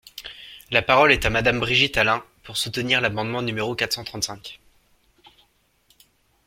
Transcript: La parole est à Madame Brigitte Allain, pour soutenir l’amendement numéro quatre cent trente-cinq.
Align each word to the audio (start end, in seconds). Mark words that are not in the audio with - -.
La 0.71 0.81
parole 0.81 1.11
est 1.11 1.25
à 1.27 1.29
Madame 1.29 1.59
Brigitte 1.59 1.95
Allain, 1.95 2.25
pour 2.41 2.57
soutenir 2.57 3.01
l’amendement 3.01 3.43
numéro 3.43 3.75
quatre 3.75 3.93
cent 3.93 4.03
trente-cinq. 4.03 4.59